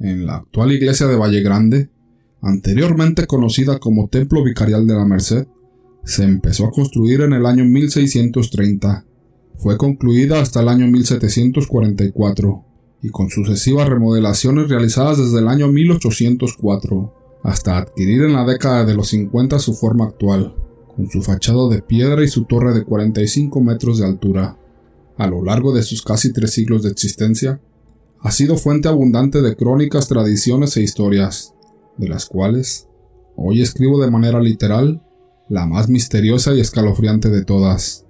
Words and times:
en 0.00 0.26
la 0.26 0.36
actual 0.36 0.72
iglesia 0.72 1.06
de 1.06 1.16
Valle 1.16 1.42
Grande, 1.42 1.90
anteriormente 2.40 3.26
conocida 3.26 3.78
como 3.78 4.08
Templo 4.08 4.42
Vicarial 4.42 4.86
de 4.86 4.94
la 4.94 5.04
Merced, 5.04 5.46
se 6.04 6.24
empezó 6.24 6.64
a 6.64 6.70
construir 6.70 7.20
en 7.20 7.34
el 7.34 7.44
año 7.44 7.64
1630. 7.64 9.04
Fue 9.56 9.76
concluida 9.76 10.40
hasta 10.40 10.60
el 10.60 10.68
año 10.68 10.86
1744 10.86 12.64
y 13.02 13.10
con 13.10 13.28
sucesivas 13.28 13.88
remodelaciones 13.88 14.68
realizadas 14.68 15.18
desde 15.18 15.38
el 15.38 15.48
año 15.48 15.68
1804 15.68 17.14
hasta 17.42 17.78
adquirir 17.78 18.22
en 18.22 18.32
la 18.32 18.44
década 18.44 18.84
de 18.84 18.94
los 18.94 19.08
50 19.08 19.58
su 19.58 19.74
forma 19.74 20.06
actual, 20.06 20.54
con 20.94 21.10
su 21.10 21.22
fachado 21.22 21.68
de 21.68 21.82
piedra 21.82 22.24
y 22.24 22.28
su 22.28 22.44
torre 22.44 22.74
de 22.74 22.84
45 22.84 23.60
metros 23.60 23.98
de 23.98 24.06
altura. 24.06 24.58
A 25.16 25.26
lo 25.26 25.44
largo 25.44 25.74
de 25.74 25.82
sus 25.82 26.02
casi 26.02 26.32
tres 26.32 26.52
siglos 26.52 26.82
de 26.82 26.90
existencia, 26.90 27.60
ha 28.22 28.30
sido 28.30 28.56
fuente 28.56 28.88
abundante 28.88 29.40
de 29.40 29.56
crónicas, 29.56 30.08
tradiciones 30.08 30.76
e 30.76 30.82
historias, 30.82 31.54
de 31.96 32.08
las 32.08 32.26
cuales 32.26 32.88
hoy 33.36 33.62
escribo 33.62 34.02
de 34.02 34.10
manera 34.10 34.40
literal 34.40 35.02
la 35.48 35.66
más 35.66 35.88
misteriosa 35.88 36.54
y 36.54 36.60
escalofriante 36.60 37.30
de 37.30 37.44
todas. 37.44 38.06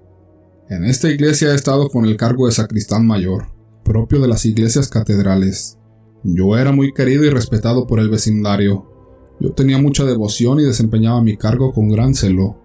En 0.69 0.85
esta 0.85 1.09
iglesia 1.09 1.53
he 1.53 1.55
estado 1.55 1.89
con 1.89 2.05
el 2.05 2.17
cargo 2.17 2.47
de 2.47 2.53
sacristán 2.53 3.07
mayor, 3.07 3.47
propio 3.85 4.21
de 4.21 4.29
las 4.29 4.45
iglesias 4.45 4.89
catedrales. 4.89 5.79
Yo 6.23 6.57
era 6.57 6.73
muy 6.73 6.93
querido 6.93 7.25
y 7.25 7.31
respetado 7.31 7.87
por 7.87 7.99
el 7.99 8.11
vecindario. 8.11 8.87
Yo 9.41 9.53
tenía 9.53 9.79
mucha 9.79 10.05
devoción 10.05 10.61
y 10.61 10.65
desempeñaba 10.65 11.23
mi 11.23 11.37
cargo 11.37 11.73
con 11.73 11.89
gran 11.89 12.15
celo. 12.15 12.57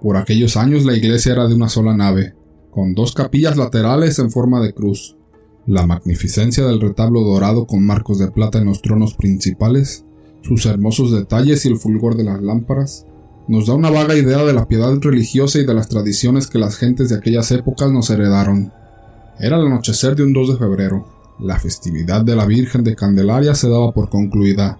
Por 0.00 0.16
aquellos 0.16 0.56
años 0.56 0.84
la 0.84 0.96
iglesia 0.96 1.32
era 1.32 1.48
de 1.48 1.54
una 1.54 1.68
sola 1.68 1.96
nave, 1.96 2.34
con 2.70 2.94
dos 2.94 3.12
capillas 3.12 3.56
laterales 3.56 4.18
en 4.18 4.30
forma 4.30 4.60
de 4.60 4.72
cruz. 4.72 5.16
La 5.66 5.86
magnificencia 5.86 6.66
del 6.66 6.78
retablo 6.78 7.22
dorado 7.22 7.66
con 7.66 7.86
marcos 7.86 8.18
de 8.18 8.30
plata 8.30 8.58
en 8.58 8.66
los 8.66 8.82
tronos 8.82 9.14
principales, 9.14 10.04
sus 10.42 10.66
hermosos 10.66 11.10
detalles 11.10 11.64
y 11.64 11.68
el 11.68 11.78
fulgor 11.78 12.18
de 12.18 12.24
las 12.24 12.42
lámparas, 12.42 13.06
nos 13.48 13.66
da 13.66 13.74
una 13.74 13.88
vaga 13.88 14.14
idea 14.14 14.44
de 14.44 14.52
la 14.52 14.68
piedad 14.68 14.94
religiosa 15.00 15.58
y 15.58 15.64
de 15.64 15.72
las 15.72 15.88
tradiciones 15.88 16.48
que 16.48 16.58
las 16.58 16.76
gentes 16.76 17.08
de 17.08 17.16
aquellas 17.16 17.50
épocas 17.50 17.90
nos 17.90 18.10
heredaron. 18.10 18.74
Era 19.38 19.56
el 19.56 19.66
anochecer 19.66 20.14
de 20.16 20.24
un 20.24 20.34
2 20.34 20.52
de 20.52 20.58
febrero. 20.58 21.08
La 21.40 21.58
festividad 21.58 22.22
de 22.22 22.36
la 22.36 22.44
Virgen 22.44 22.84
de 22.84 22.94
Candelaria 22.94 23.54
se 23.54 23.70
daba 23.70 23.92
por 23.92 24.10
concluida. 24.10 24.78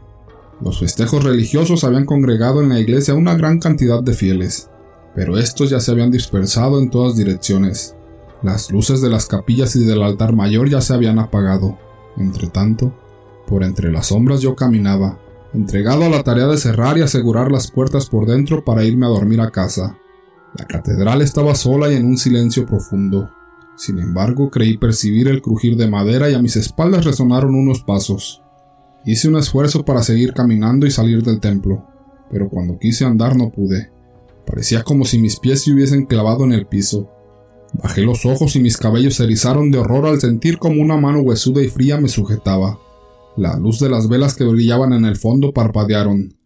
Los 0.61 0.80
festejos 0.80 1.25
religiosos 1.25 1.84
habían 1.84 2.05
congregado 2.05 2.62
en 2.62 2.69
la 2.69 2.78
iglesia 2.78 3.14
una 3.14 3.34
gran 3.36 3.58
cantidad 3.58 4.03
de 4.03 4.12
fieles, 4.12 4.69
pero 5.14 5.39
estos 5.39 5.70
ya 5.70 5.80
se 5.80 5.92
habían 5.92 6.11
dispersado 6.11 6.78
en 6.78 6.91
todas 6.91 7.17
direcciones. 7.17 7.97
Las 8.45 8.70
luces 8.70 9.00
de 9.00 9.09
las 9.09 9.25
capillas 9.25 9.75
y 9.75 9.87
del 9.87 10.03
altar 10.03 10.34
mayor 10.34 10.69
ya 10.69 10.83
se 10.83 10.92
habían 10.92 11.19
apagado. 11.19 11.78
Entretanto, 12.19 12.95
por 13.47 13.64
entre 13.64 13.91
las 13.91 14.09
sombras 14.09 14.42
yo 14.42 14.55
caminaba, 14.55 15.19
entregado 15.55 16.05
a 16.05 16.11
la 16.11 16.23
tarea 16.23 16.47
de 16.47 16.59
cerrar 16.59 16.98
y 16.98 17.01
asegurar 17.01 17.51
las 17.51 17.70
puertas 17.70 18.11
por 18.11 18.27
dentro 18.27 18.62
para 18.62 18.84
irme 18.84 19.06
a 19.06 19.09
dormir 19.09 19.41
a 19.41 19.51
casa. 19.51 19.97
La 20.59 20.67
catedral 20.67 21.23
estaba 21.23 21.55
sola 21.55 21.91
y 21.91 21.97
en 21.97 22.05
un 22.05 22.19
silencio 22.19 22.67
profundo. 22.67 23.31
Sin 23.78 23.98
embargo, 23.98 24.51
creí 24.51 24.77
percibir 24.77 25.27
el 25.29 25.41
crujir 25.41 25.79
de 25.79 25.89
madera 25.89 26.29
y 26.29 26.34
a 26.34 26.42
mis 26.42 26.56
espaldas 26.56 27.06
resonaron 27.06 27.55
unos 27.55 27.83
pasos. 27.83 28.42
Hice 29.06 29.27
un 29.27 29.36
esfuerzo 29.36 29.86
para 29.86 30.03
seguir 30.03 30.34
caminando 30.34 30.84
y 30.84 30.91
salir 30.91 31.23
del 31.23 31.41
templo, 31.41 31.86
pero 32.31 32.51
cuando 32.51 32.79
quise 32.79 33.06
andar 33.06 33.36
no 33.36 33.51
pude. 33.51 33.91
Parecía 34.47 34.83
como 34.83 35.06
si 35.06 35.19
mis 35.19 35.41
pies 35.41 35.62
se 35.62 35.73
hubiesen 35.73 36.05
clavado 36.05 36.45
en 36.45 36.53
el 36.53 36.67
piso. 36.67 37.11
Bajé 37.83 38.03
los 38.03 38.25
ojos 38.25 38.56
y 38.56 38.61
mis 38.61 38.77
cabellos 38.77 39.14
se 39.14 39.25
erizaron 39.25 39.70
de 39.70 39.78
horror 39.78 40.06
al 40.06 40.20
sentir 40.20 40.58
como 40.58 40.80
una 40.80 40.97
mano 40.97 41.20
huesuda 41.20 41.62
y 41.62 41.69
fría 41.69 42.00
me 42.00 42.08
sujetaba. 42.08 42.78
La 43.36 43.58
luz 43.58 43.80
de 43.80 43.91
las 43.91 44.08
velas 44.08 44.34
que 44.34 44.44
brillaban 44.44 44.92
en 44.92 45.05
el 45.05 45.17
fondo 45.17 45.53
parpadearon. 45.53 46.36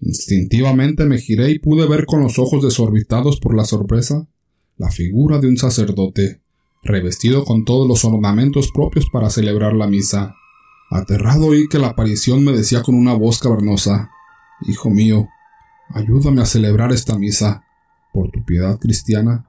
Instintivamente 0.00 1.04
me 1.04 1.18
giré 1.18 1.50
y 1.50 1.58
pude 1.58 1.86
ver 1.86 2.06
con 2.06 2.22
los 2.22 2.38
ojos 2.38 2.62
desorbitados 2.62 3.40
por 3.40 3.56
la 3.56 3.64
sorpresa 3.64 4.28
la 4.76 4.90
figura 4.90 5.38
de 5.38 5.48
un 5.48 5.56
sacerdote, 5.56 6.42
revestido 6.82 7.44
con 7.44 7.64
todos 7.64 7.88
los 7.88 8.04
ornamentos 8.04 8.70
propios 8.72 9.06
para 9.10 9.30
celebrar 9.30 9.72
la 9.72 9.86
misa. 9.86 10.34
Aterrado 10.90 11.46
oí 11.46 11.66
que 11.68 11.78
la 11.78 11.88
aparición 11.88 12.44
me 12.44 12.52
decía 12.52 12.82
con 12.82 12.94
una 12.94 13.14
voz 13.14 13.40
cavernosa 13.40 14.10
Hijo 14.68 14.90
mío, 14.90 15.28
ayúdame 15.90 16.42
a 16.42 16.46
celebrar 16.46 16.92
esta 16.92 17.18
misa. 17.18 17.64
Por 18.12 18.30
tu 18.30 18.44
piedad 18.44 18.78
cristiana, 18.78 19.46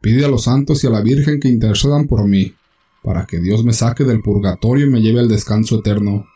pide 0.00 0.24
a 0.24 0.28
los 0.28 0.44
santos 0.44 0.82
y 0.82 0.86
a 0.86 0.90
la 0.90 1.00
Virgen 1.00 1.40
que 1.40 1.48
intercedan 1.48 2.06
por 2.06 2.26
mí, 2.26 2.54
para 3.02 3.26
que 3.26 3.38
Dios 3.38 3.64
me 3.64 3.72
saque 3.72 4.04
del 4.04 4.20
purgatorio 4.20 4.86
y 4.86 4.90
me 4.90 5.00
lleve 5.00 5.20
al 5.20 5.28
descanso 5.28 5.80
eterno. 5.80 6.26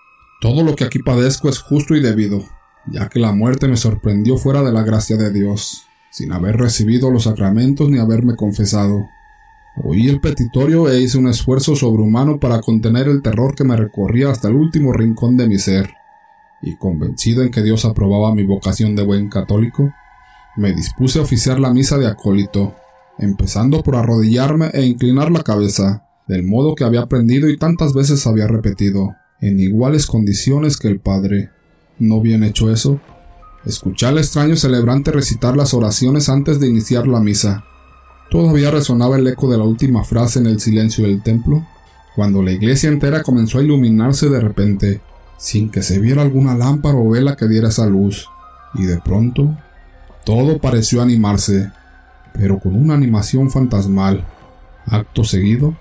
Todo 0.41 0.63
lo 0.63 0.77
que 0.77 0.85
aquí 0.85 1.01
padezco 1.01 1.49
es 1.49 1.59
justo 1.59 1.95
y 1.95 2.01
debido, 2.01 2.45
ya 2.87 3.09
que 3.09 3.19
la 3.19 3.33
muerte 3.33 3.69
me 3.69 3.77
sorprendió 3.77 4.37
fuera 4.37 4.63
de 4.63 4.73
la 4.73 4.83
gracia 4.83 5.17
de 5.17 5.33
Dios, 5.33 5.85
sin 6.11 6.33
haber 6.33 6.57
recibido 6.57 7.11
los 7.11 7.25
sacramentos 7.25 7.89
ni 7.91 7.99
haberme 7.99 8.37
confesado. 8.37 9.09
Oí 9.83 10.09
el 10.09 10.21
petitorio 10.21 10.89
e 10.91 11.01
hice 11.01 11.19
un 11.19 11.29
esfuerzo 11.29 11.77
sobrehumano 11.77 12.39
para 12.41 12.61
contener 12.61 13.09
el 13.09 13.23
terror 13.23 13.55
que 13.55 13.65
me 13.65 13.77
recorría 13.77 14.31
hasta 14.31 14.49
el 14.49 14.55
último 14.55 14.93
rincón 14.93 15.37
de 15.37 15.47
mi 15.47 15.59
ser, 15.59 15.91
y 16.63 16.77
convencido 16.77 17.43
en 17.43 17.51
que 17.51 17.63
Dios 17.63 17.85
aprobaba 17.85 18.35
mi 18.35 18.45
vocación 18.45 18.97
de 18.97 19.05
buen 19.05 19.29
católico, 19.29 19.93
me 20.57 20.73
dispuse 20.73 21.19
a 21.19 21.23
oficiar 21.23 21.61
la 21.61 21.73
misa 21.73 21.97
de 21.99 22.07
acólito, 22.07 22.75
empezando 23.21 23.83
por 23.83 23.97
arrodillarme 23.97 24.71
e 24.73 24.85
inclinar 24.85 25.31
la 25.31 25.43
cabeza, 25.43 26.05
del 26.27 26.43
modo 26.43 26.75
que 26.75 26.85
había 26.85 27.03
aprendido 27.03 27.49
y 27.49 27.57
tantas 27.57 27.95
veces 27.95 28.27
había 28.27 28.47
repetido, 28.47 29.15
en 29.41 29.61
iguales 29.61 30.07
condiciones 30.07 30.77
que 30.77 30.89
el 30.89 31.01
Padre. 31.01 31.51
¿No 31.99 32.21
bien 32.21 32.45
hecho 32.45 32.71
eso? 32.71 33.01
Escuché 33.65 34.07
al 34.07 34.19
extraño 34.19 34.57
celebrante 34.57 35.13
recitar 35.13 35.57
las 35.57 35.75
oraciones 35.75 36.29
antes 36.29 36.61
de 36.61 36.69
iniciar 36.69 37.07
la 37.07 37.21
misa, 37.21 37.65
Todavía 38.31 38.71
resonaba 38.71 39.17
el 39.19 39.27
eco 39.27 39.51
de 39.51 39.59
la 39.59 39.65
última 39.65 40.05
frase 40.05 40.39
en 40.39 40.47
el 40.47 40.61
silencio 40.61 41.05
del 41.05 41.21
templo, 41.21 41.67
cuando 42.15 42.43
la 42.43 42.53
iglesia 42.53 42.89
entera 42.89 43.25
comenzó 43.25 43.59
a 43.59 43.63
iluminarse 43.63 44.29
de 44.29 44.39
repente, 44.39 45.01
sin 45.37 45.69
que 45.69 45.83
se 45.83 45.99
viera 45.99 46.23
alguna 46.23 46.55
lámpara 46.55 46.97
o 46.97 47.11
vela 47.11 47.37
que 47.37 47.49
diera 47.49 47.71
esa 47.71 47.87
luz, 47.87 48.29
y 48.75 48.85
de 48.85 48.99
pronto 48.99 49.59
todo 50.25 50.61
pareció 50.61 51.03
animarse, 51.03 51.73
pero 52.35 52.59
con 52.59 52.75
una 52.75 52.95
animación 52.95 53.51
fantasmal. 53.51 54.27
Acto 54.87 55.25
seguido, 55.25 55.77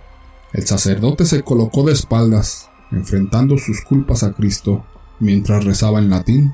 el 0.54 0.66
sacerdote 0.66 1.26
se 1.26 1.44
colocó 1.44 1.84
de 1.84 1.94
espaldas, 1.94 2.70
enfrentando 2.92 3.58
sus 3.58 3.82
culpas 3.82 4.24
a 4.24 4.34
Cristo, 4.34 4.86
mientras 5.20 5.64
rezaba 5.64 6.00
en 6.00 6.10
latín 6.10 6.54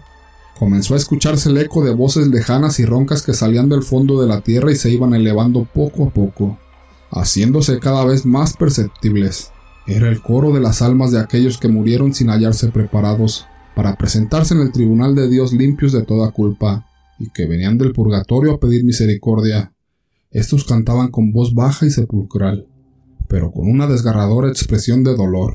Comenzó 0.58 0.94
a 0.94 0.98
escucharse 0.98 1.50
el 1.50 1.58
eco 1.58 1.84
de 1.84 1.94
voces 1.94 2.28
lejanas 2.28 2.80
y 2.80 2.86
roncas 2.86 3.24
que 3.24 3.34
salían 3.34 3.68
del 3.68 3.84
fondo 3.84 4.22
de 4.22 4.28
la 4.28 4.40
tierra 4.40 4.72
y 4.72 4.76
se 4.76 4.90
iban 4.90 5.14
elevando 5.14 5.66
poco 5.66 6.06
a 6.06 6.10
poco, 6.12 6.58
haciéndose 7.12 7.80
cada 7.80 8.06
vez 8.06 8.26
más 8.26 8.56
perceptibles. 8.56 9.52
Era 9.86 10.08
el 10.08 10.22
coro 10.22 10.54
de 10.54 10.62
las 10.62 10.82
almas 10.82 11.12
de 11.12 11.20
aquellos 11.20 11.58
que 11.58 11.68
murieron 11.68 12.14
sin 12.14 12.30
hallarse 12.30 12.70
preparados 12.70 13.46
para 13.76 13.98
presentarse 13.98 14.54
en 14.54 14.62
el 14.62 14.72
tribunal 14.72 15.14
de 15.14 15.28
Dios 15.28 15.52
limpios 15.52 15.92
de 15.92 16.04
toda 16.04 16.32
culpa, 16.32 16.88
y 17.20 17.30
que 17.32 17.46
venían 17.46 17.78
del 17.78 17.92
purgatorio 17.92 18.54
a 18.54 18.60
pedir 18.60 18.86
misericordia. 18.86 19.74
Estos 20.36 20.66
cantaban 20.66 21.12
con 21.12 21.32
voz 21.32 21.54
baja 21.54 21.86
y 21.86 21.90
sepulcral, 21.90 22.68
pero 23.30 23.54
con 23.54 23.70
una 23.70 23.88
desgarradora 23.88 24.50
expresión 24.50 25.02
de 25.02 25.16
dolor. 25.16 25.54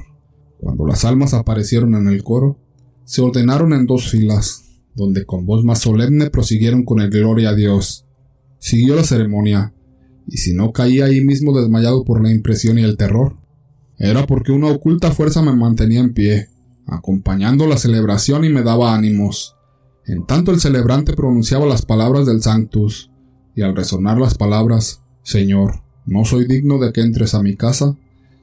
Cuando 0.59 0.87
las 0.87 1.05
almas 1.05 1.35
aparecieron 1.35 1.95
en 1.97 2.09
el 2.09 2.25
coro, 2.25 2.59
se 3.05 3.21
ordenaron 3.21 3.75
en 3.75 3.85
dos 3.85 4.09
filas, 4.09 4.81
donde 4.95 5.27
con 5.27 5.45
voz 5.45 5.67
más 5.67 5.81
solemne 5.81 6.31
prosiguieron 6.31 6.87
con 6.87 7.03
el 7.03 7.11
Gloria 7.11 7.51
a 7.51 7.55
Dios. 7.55 8.07
Siguió 8.59 8.97
la 8.97 9.05
ceremonia, 9.05 9.75
y 10.27 10.39
si 10.39 10.55
no 10.55 10.73
caía 10.73 11.05
ahí 11.05 11.21
mismo 11.21 11.55
desmayado 11.61 12.03
por 12.03 12.23
la 12.23 12.33
impresión 12.33 12.79
y 12.79 12.83
el 12.83 12.97
terror, 12.97 13.37
era 13.99 14.27
porque 14.27 14.51
una 14.51 14.69
oculta 14.69 15.11
fuerza 15.11 15.43
me 15.43 15.55
mantenía 15.55 16.01
en 16.01 16.15
pie, 16.15 16.49
acompañando 16.87 17.67
la 17.67 17.77
celebración 17.77 18.47
y 18.47 18.49
me 18.49 18.63
daba 18.63 18.95
ánimos. 18.95 19.57
En 20.07 20.25
tanto 20.25 20.53
el 20.53 20.59
celebrante 20.59 21.13
pronunciaba 21.13 21.67
las 21.67 21.85
palabras 21.85 22.25
del 22.25 22.41
Sanctus, 22.41 23.10
y 23.61 23.63
al 23.63 23.77
resonar 23.77 24.19
las 24.19 24.39
palabras, 24.39 25.03
Señor, 25.23 25.83
no 26.07 26.25
soy 26.25 26.47
digno 26.47 26.79
de 26.79 26.95
que 26.95 27.03
entres 27.03 27.35
a 27.35 27.43
mi 27.43 27.57
casa, 27.57 27.95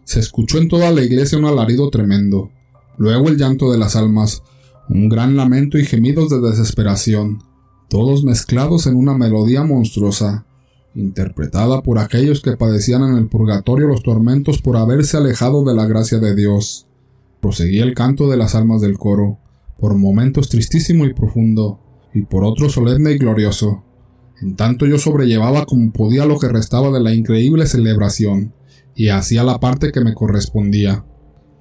se 0.04 0.20
escuchó 0.20 0.60
en 0.60 0.68
toda 0.68 0.92
la 0.92 1.02
iglesia 1.02 1.40
un 1.40 1.46
alarido 1.46 1.90
tremendo, 1.90 2.52
luego 3.00 3.28
el 3.28 3.38
llanto 3.38 3.72
de 3.72 3.80
las 3.80 3.96
almas, 3.96 4.44
un 4.90 5.10
gran 5.10 5.36
lamento 5.36 5.80
y 5.80 5.86
gemidos 5.86 6.30
de 6.30 6.40
desesperación, 6.40 7.42
todos 7.90 8.24
mezclados 8.24 8.86
en 8.86 8.96
una 8.96 9.18
melodía 9.18 9.64
monstruosa, 9.64 10.46
interpretada 10.94 11.82
por 11.82 11.98
aquellos 11.98 12.42
que 12.42 12.56
padecían 12.56 13.02
en 13.02 13.18
el 13.18 13.28
purgatorio 13.28 13.88
los 13.88 14.04
tormentos 14.04 14.62
por 14.62 14.78
haberse 14.78 15.18
alejado 15.18 15.64
de 15.64 15.74
la 15.74 15.88
gracia 15.88 16.20
de 16.20 16.36
Dios. 16.36 16.86
Proseguía 17.42 17.84
el 17.84 17.96
canto 17.96 18.30
de 18.30 18.38
las 18.38 18.54
almas 18.54 18.82
del 18.82 19.00
coro, 19.00 19.40
por 19.80 19.96
momentos 19.96 20.50
tristísimo 20.50 21.06
y 21.06 21.16
profundo, 21.16 21.80
y 22.14 22.22
por 22.22 22.44
otros 22.44 22.74
solemne 22.74 23.14
y 23.14 23.18
glorioso. 23.18 23.84
En 24.42 24.56
tanto 24.56 24.86
yo 24.86 25.00
sobrellevaba 25.00 25.66
como 25.66 25.92
podía 25.92 26.26
lo 26.26 26.38
que 26.38 26.48
restaba 26.48 26.92
de 26.92 27.00
la 27.00 27.14
increíble 27.14 27.66
celebración, 27.66 28.54
y 28.96 29.10
hacía 29.10 29.44
la 29.44 29.60
parte 29.60 29.92
que 29.92 30.02
me 30.02 30.14
correspondía. 30.14 31.06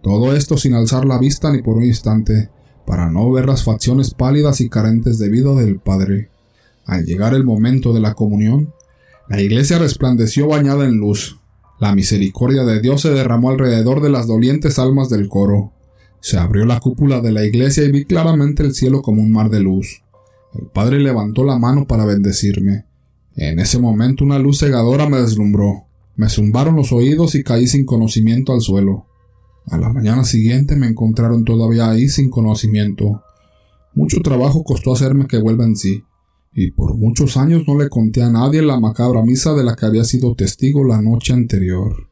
Todo 0.02 0.34
esto 0.34 0.56
sin 0.56 0.74
alzar 0.74 1.04
la 1.04 1.18
vista 1.18 1.50
ni 1.50 1.62
por 1.62 1.76
un 1.76 1.84
instante, 1.84 2.50
para 2.86 3.10
no 3.10 3.30
ver 3.32 3.46
las 3.46 3.64
facciones 3.64 4.12
pálidas 4.14 4.60
y 4.60 4.68
carentes 4.68 5.18
de 5.18 5.28
vida 5.28 5.54
del 5.54 5.78
Padre. 5.78 6.30
Al 6.84 7.04
llegar 7.04 7.34
el 7.34 7.44
momento 7.44 7.92
de 7.92 8.00
la 8.00 8.14
comunión, 8.14 8.72
la 9.28 9.40
iglesia 9.40 9.78
resplandeció 9.78 10.46
bañada 10.46 10.84
en 10.84 10.98
luz. 10.98 11.38
La 11.80 11.94
misericordia 11.94 12.64
de 12.64 12.80
Dios 12.80 13.02
se 13.02 13.10
derramó 13.10 13.50
alrededor 13.50 14.00
de 14.00 14.08
las 14.08 14.26
dolientes 14.26 14.78
almas 14.78 15.10
del 15.10 15.28
coro. 15.28 15.72
Se 16.20 16.38
abrió 16.38 16.64
la 16.64 16.80
cúpula 16.80 17.20
de 17.20 17.32
la 17.32 17.44
iglesia 17.44 17.84
y 17.84 17.90
vi 17.90 18.04
claramente 18.04 18.62
el 18.62 18.72
cielo 18.72 19.02
como 19.02 19.22
un 19.22 19.32
mar 19.32 19.50
de 19.50 19.60
luz. 19.60 20.02
El 20.58 20.68
Padre 20.68 21.00
levantó 21.00 21.44
la 21.44 21.58
mano 21.58 21.86
para 21.86 22.04
bendecirme. 22.04 22.86
En 23.34 23.58
ese 23.58 23.78
momento 23.78 24.24
una 24.24 24.38
luz 24.38 24.60
cegadora 24.60 25.08
me 25.08 25.20
deslumbró. 25.20 25.84
Me 26.16 26.28
zumbaron 26.28 26.76
los 26.76 26.92
oídos 26.92 27.34
y 27.34 27.44
caí 27.44 27.66
sin 27.66 27.84
conocimiento 27.84 28.52
al 28.52 28.60
suelo. 28.60 29.06
A 29.66 29.76
la 29.78 29.92
mañana 29.92 30.24
siguiente 30.24 30.76
me 30.76 30.86
encontraron 30.86 31.44
todavía 31.44 31.90
ahí 31.90 32.08
sin 32.08 32.30
conocimiento. 32.30 33.22
Mucho 33.94 34.20
trabajo 34.20 34.62
costó 34.62 34.92
hacerme 34.92 35.26
que 35.26 35.38
vuelva 35.38 35.64
en 35.64 35.76
sí, 35.76 36.04
y 36.54 36.70
por 36.70 36.96
muchos 36.96 37.36
años 37.36 37.64
no 37.66 37.78
le 37.78 37.88
conté 37.90 38.22
a 38.22 38.30
nadie 38.30 38.62
la 38.62 38.80
macabra 38.80 39.22
misa 39.22 39.54
de 39.54 39.64
la 39.64 39.76
que 39.76 39.86
había 39.86 40.04
sido 40.04 40.34
testigo 40.34 40.84
la 40.84 41.02
noche 41.02 41.32
anterior. 41.32 42.08